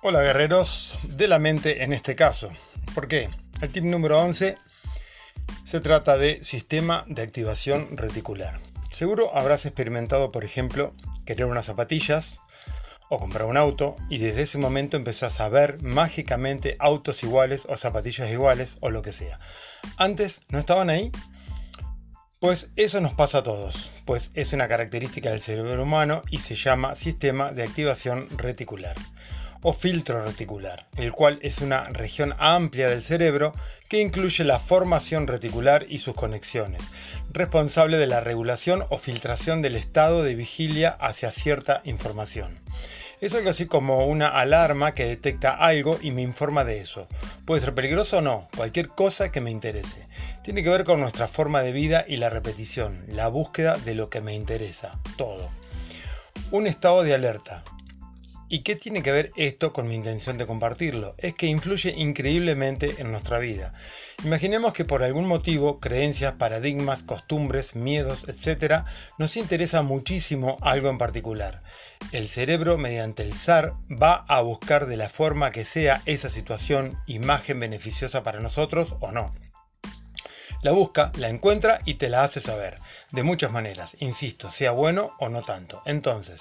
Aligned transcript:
Hola 0.00 0.22
guerreros 0.22 1.00
de 1.02 1.26
la 1.26 1.40
mente 1.40 1.82
en 1.82 1.92
este 1.92 2.14
caso. 2.14 2.52
¿Por 2.94 3.08
qué? 3.08 3.28
El 3.60 3.70
tip 3.70 3.82
número 3.82 4.20
11 4.20 4.56
se 5.64 5.80
trata 5.80 6.16
de 6.16 6.44
sistema 6.44 7.04
de 7.08 7.22
activación 7.22 7.96
reticular. 7.96 8.60
Seguro 8.92 9.36
habrás 9.36 9.66
experimentado, 9.66 10.30
por 10.30 10.44
ejemplo, 10.44 10.94
querer 11.26 11.46
unas 11.46 11.66
zapatillas 11.66 12.40
o 13.08 13.18
comprar 13.18 13.46
un 13.46 13.56
auto 13.56 13.96
y 14.08 14.18
desde 14.18 14.42
ese 14.42 14.58
momento 14.58 14.96
empezás 14.96 15.40
a 15.40 15.48
ver 15.48 15.82
mágicamente 15.82 16.76
autos 16.78 17.24
iguales 17.24 17.66
o 17.68 17.76
zapatillas 17.76 18.30
iguales 18.30 18.76
o 18.78 18.90
lo 18.90 19.02
que 19.02 19.10
sea. 19.10 19.40
Antes 19.96 20.42
no 20.48 20.60
estaban 20.60 20.90
ahí. 20.90 21.10
Pues 22.38 22.70
eso 22.76 23.00
nos 23.00 23.14
pasa 23.14 23.38
a 23.38 23.42
todos, 23.42 23.90
pues 24.04 24.30
es 24.34 24.52
una 24.52 24.68
característica 24.68 25.30
del 25.30 25.42
cerebro 25.42 25.82
humano 25.82 26.22
y 26.30 26.38
se 26.38 26.54
llama 26.54 26.94
sistema 26.94 27.50
de 27.50 27.64
activación 27.64 28.28
reticular 28.38 28.94
o 29.62 29.72
filtro 29.72 30.24
reticular, 30.24 30.86
el 30.96 31.12
cual 31.12 31.38
es 31.42 31.58
una 31.58 31.84
región 31.88 32.34
amplia 32.38 32.88
del 32.88 33.02
cerebro 33.02 33.54
que 33.88 34.00
incluye 34.00 34.44
la 34.44 34.58
formación 34.58 35.26
reticular 35.26 35.86
y 35.88 35.98
sus 35.98 36.14
conexiones, 36.14 36.82
responsable 37.30 37.96
de 37.96 38.06
la 38.06 38.20
regulación 38.20 38.84
o 38.90 38.98
filtración 38.98 39.62
del 39.62 39.76
estado 39.76 40.22
de 40.22 40.34
vigilia 40.34 40.90
hacia 41.00 41.30
cierta 41.30 41.80
información. 41.84 42.60
Es 43.20 43.34
algo 43.34 43.50
así 43.50 43.66
como 43.66 44.06
una 44.06 44.28
alarma 44.28 44.92
que 44.92 45.04
detecta 45.04 45.52
algo 45.52 45.98
y 46.00 46.12
me 46.12 46.22
informa 46.22 46.64
de 46.64 46.80
eso. 46.80 47.08
Puede 47.46 47.60
ser 47.60 47.74
peligroso 47.74 48.18
o 48.18 48.20
no, 48.20 48.48
cualquier 48.54 48.88
cosa 48.88 49.32
que 49.32 49.40
me 49.40 49.50
interese. 49.50 50.06
Tiene 50.44 50.62
que 50.62 50.70
ver 50.70 50.84
con 50.84 51.00
nuestra 51.00 51.26
forma 51.26 51.62
de 51.62 51.72
vida 51.72 52.04
y 52.06 52.18
la 52.18 52.30
repetición, 52.30 53.04
la 53.08 53.26
búsqueda 53.26 53.76
de 53.76 53.96
lo 53.96 54.08
que 54.08 54.20
me 54.20 54.34
interesa, 54.34 54.96
todo. 55.16 55.50
Un 56.52 56.68
estado 56.68 57.02
de 57.02 57.12
alerta, 57.12 57.64
¿Y 58.50 58.60
qué 58.60 58.76
tiene 58.76 59.02
que 59.02 59.12
ver 59.12 59.30
esto 59.36 59.74
con 59.74 59.88
mi 59.88 59.94
intención 59.94 60.38
de 60.38 60.46
compartirlo? 60.46 61.14
Es 61.18 61.34
que 61.34 61.48
influye 61.48 61.94
increíblemente 61.98 62.94
en 62.96 63.10
nuestra 63.10 63.38
vida. 63.38 63.74
Imaginemos 64.24 64.72
que 64.72 64.86
por 64.86 65.02
algún 65.02 65.26
motivo, 65.26 65.80
creencias, 65.80 66.32
paradigmas, 66.32 67.02
costumbres, 67.02 67.76
miedos, 67.76 68.24
etc., 68.26 68.84
nos 69.18 69.36
interesa 69.36 69.82
muchísimo 69.82 70.56
algo 70.62 70.88
en 70.88 70.96
particular. 70.96 71.62
El 72.12 72.26
cerebro, 72.26 72.78
mediante 72.78 73.22
el 73.22 73.34
SAR, 73.34 73.74
va 73.90 74.24
a 74.28 74.40
buscar 74.40 74.86
de 74.86 74.96
la 74.96 75.10
forma 75.10 75.50
que 75.50 75.66
sea 75.66 76.02
esa 76.06 76.30
situación 76.30 76.98
imagen 77.06 77.60
beneficiosa 77.60 78.22
para 78.22 78.40
nosotros 78.40 78.94
o 79.00 79.12
no. 79.12 79.30
La 80.62 80.72
busca, 80.72 81.12
la 81.16 81.28
encuentra 81.28 81.82
y 81.84 81.94
te 81.94 82.08
la 82.08 82.24
hace 82.24 82.40
saber. 82.40 82.78
De 83.12 83.24
muchas 83.24 83.52
maneras, 83.52 83.96
insisto, 84.00 84.50
sea 84.50 84.70
bueno 84.70 85.12
o 85.18 85.28
no 85.28 85.42
tanto. 85.42 85.82
Entonces, 85.84 86.40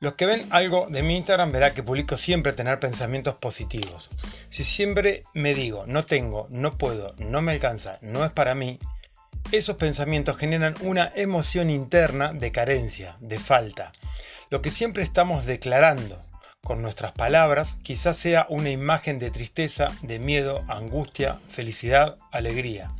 los 0.00 0.14
que 0.14 0.26
ven 0.26 0.46
algo 0.50 0.86
de 0.90 1.02
mi 1.02 1.16
Instagram 1.16 1.52
verán 1.52 1.74
que 1.74 1.82
publico 1.82 2.16
siempre 2.16 2.52
tener 2.52 2.78
pensamientos 2.80 3.34
positivos. 3.34 4.10
Si 4.50 4.62
siempre 4.62 5.24
me 5.34 5.54
digo, 5.54 5.84
no 5.86 6.04
tengo, 6.04 6.46
no 6.50 6.76
puedo, 6.76 7.12
no 7.18 7.42
me 7.42 7.52
alcanza, 7.52 7.98
no 8.02 8.24
es 8.24 8.30
para 8.30 8.54
mí, 8.54 8.78
esos 9.52 9.76
pensamientos 9.76 10.36
generan 10.36 10.74
una 10.80 11.12
emoción 11.16 11.70
interna 11.70 12.32
de 12.32 12.52
carencia, 12.52 13.16
de 13.20 13.38
falta. 13.38 13.92
Lo 14.50 14.62
que 14.62 14.70
siempre 14.70 15.02
estamos 15.02 15.46
declarando 15.46 16.20
con 16.62 16.82
nuestras 16.82 17.12
palabras 17.12 17.76
quizás 17.82 18.16
sea 18.16 18.46
una 18.48 18.70
imagen 18.70 19.18
de 19.18 19.30
tristeza, 19.30 19.92
de 20.02 20.18
miedo, 20.18 20.64
angustia, 20.68 21.40
felicidad, 21.48 22.18
alegría. 22.32 22.90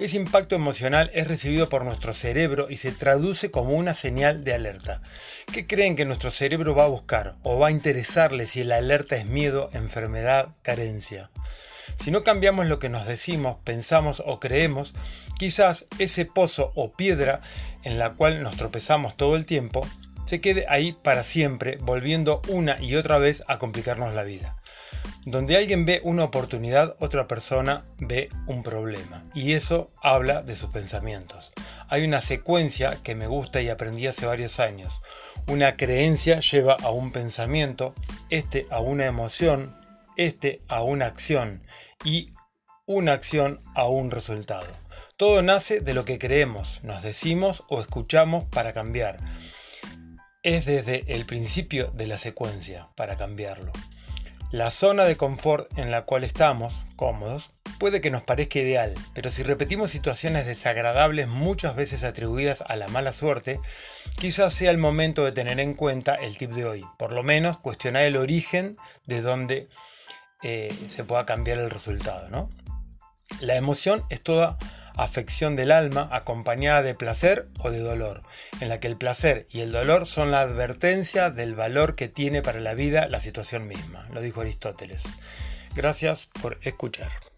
Ese 0.00 0.16
impacto 0.16 0.54
emocional 0.54 1.10
es 1.12 1.28
recibido 1.28 1.68
por 1.68 1.84
nuestro 1.84 2.14
cerebro 2.14 2.68
y 2.70 2.78
se 2.78 2.90
traduce 2.90 3.50
como 3.50 3.74
una 3.74 3.92
señal 3.92 4.44
de 4.44 4.54
alerta. 4.54 5.02
¿Qué 5.52 5.66
creen 5.66 5.94
que 5.94 6.06
nuestro 6.06 6.30
cerebro 6.30 6.74
va 6.74 6.84
a 6.84 6.88
buscar 6.88 7.36
o 7.42 7.58
va 7.58 7.68
a 7.68 7.70
interesarle 7.70 8.46
si 8.46 8.64
la 8.64 8.76
alerta 8.76 9.16
es 9.16 9.26
miedo, 9.26 9.68
enfermedad, 9.74 10.48
carencia? 10.62 11.30
Si 12.02 12.10
no 12.10 12.24
cambiamos 12.24 12.66
lo 12.66 12.78
que 12.78 12.88
nos 12.88 13.06
decimos, 13.06 13.58
pensamos 13.62 14.22
o 14.24 14.40
creemos, 14.40 14.94
quizás 15.38 15.84
ese 15.98 16.24
pozo 16.24 16.72
o 16.76 16.92
piedra 16.92 17.42
en 17.84 17.98
la 17.98 18.14
cual 18.14 18.42
nos 18.42 18.56
tropezamos 18.56 19.18
todo 19.18 19.36
el 19.36 19.44
tiempo 19.44 19.86
se 20.24 20.40
quede 20.40 20.64
ahí 20.70 20.92
para 20.92 21.24
siempre, 21.24 21.76
volviendo 21.82 22.40
una 22.48 22.80
y 22.80 22.94
otra 22.94 23.18
vez 23.18 23.44
a 23.48 23.58
complicarnos 23.58 24.14
la 24.14 24.22
vida. 24.22 24.56
Donde 25.26 25.56
alguien 25.56 25.84
ve 25.84 26.00
una 26.02 26.24
oportunidad, 26.24 26.96
otra 26.98 27.28
persona 27.28 27.84
ve 27.98 28.30
un 28.46 28.62
problema. 28.62 29.22
Y 29.34 29.52
eso 29.52 29.90
habla 30.02 30.42
de 30.42 30.56
sus 30.56 30.70
pensamientos. 30.70 31.52
Hay 31.88 32.04
una 32.04 32.22
secuencia 32.22 32.98
que 33.02 33.14
me 33.14 33.26
gusta 33.26 33.60
y 33.60 33.68
aprendí 33.68 34.06
hace 34.06 34.24
varios 34.24 34.60
años. 34.60 34.94
Una 35.46 35.76
creencia 35.76 36.40
lleva 36.40 36.74
a 36.74 36.90
un 36.90 37.12
pensamiento, 37.12 37.94
este 38.30 38.66
a 38.70 38.80
una 38.80 39.04
emoción, 39.04 39.76
este 40.16 40.62
a 40.68 40.82
una 40.82 41.06
acción 41.06 41.62
y 42.02 42.32
una 42.86 43.12
acción 43.12 43.60
a 43.74 43.88
un 43.88 44.10
resultado. 44.10 44.66
Todo 45.16 45.42
nace 45.42 45.80
de 45.80 45.92
lo 45.92 46.06
que 46.06 46.18
creemos, 46.18 46.80
nos 46.82 47.02
decimos 47.02 47.62
o 47.68 47.80
escuchamos 47.80 48.46
para 48.46 48.72
cambiar. 48.72 49.20
Es 50.42 50.64
desde 50.64 51.04
el 51.14 51.26
principio 51.26 51.90
de 51.90 52.06
la 52.06 52.16
secuencia 52.16 52.88
para 52.96 53.18
cambiarlo. 53.18 53.72
La 54.52 54.72
zona 54.72 55.04
de 55.04 55.16
confort 55.16 55.70
en 55.78 55.92
la 55.92 56.02
cual 56.02 56.24
estamos, 56.24 56.74
cómodos, 56.96 57.50
puede 57.78 58.00
que 58.00 58.10
nos 58.10 58.22
parezca 58.22 58.58
ideal, 58.58 58.92
pero 59.14 59.30
si 59.30 59.44
repetimos 59.44 59.92
situaciones 59.92 60.44
desagradables 60.44 61.28
muchas 61.28 61.76
veces 61.76 62.02
atribuidas 62.02 62.64
a 62.66 62.74
la 62.74 62.88
mala 62.88 63.12
suerte, 63.12 63.60
quizás 64.18 64.52
sea 64.52 64.72
el 64.72 64.78
momento 64.78 65.24
de 65.24 65.30
tener 65.30 65.60
en 65.60 65.74
cuenta 65.74 66.16
el 66.16 66.36
tip 66.36 66.50
de 66.50 66.64
hoy, 66.64 66.84
por 66.98 67.12
lo 67.12 67.22
menos 67.22 67.58
cuestionar 67.58 68.02
el 68.02 68.16
origen 68.16 68.76
de 69.06 69.20
donde 69.20 69.68
eh, 70.42 70.76
se 70.88 71.04
pueda 71.04 71.24
cambiar 71.26 71.58
el 71.58 71.70
resultado. 71.70 72.28
¿no? 72.28 72.50
La 73.38 73.54
emoción 73.54 74.02
es 74.10 74.20
toda 74.20 74.58
afección 74.96 75.56
del 75.56 75.72
alma 75.72 76.08
acompañada 76.12 76.82
de 76.82 76.94
placer 76.94 77.48
o 77.58 77.70
de 77.70 77.80
dolor, 77.80 78.22
en 78.60 78.68
la 78.68 78.80
que 78.80 78.88
el 78.88 78.96
placer 78.96 79.46
y 79.50 79.60
el 79.60 79.72
dolor 79.72 80.06
son 80.06 80.30
la 80.30 80.40
advertencia 80.40 81.30
del 81.30 81.54
valor 81.54 81.94
que 81.94 82.08
tiene 82.08 82.42
para 82.42 82.60
la 82.60 82.74
vida 82.74 83.08
la 83.08 83.20
situación 83.20 83.66
misma, 83.66 84.06
lo 84.12 84.20
dijo 84.20 84.40
Aristóteles. 84.40 85.16
Gracias 85.74 86.30
por 86.40 86.58
escuchar. 86.62 87.29